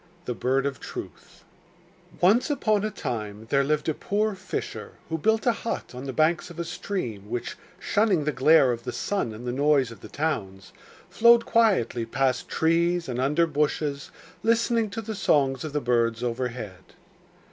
[0.25, 1.43] ]The Bird of Truth
[2.19, 6.11] Once upon a time there lived a poor fisher who built a hut on the
[6.11, 9.99] banks of a stream which, shunning the glare of the sun and the noise of
[10.01, 10.73] the towns,
[11.11, 14.09] flowed quietly past trees and under bushes,
[14.41, 16.95] listening to the songs of the birds overhead.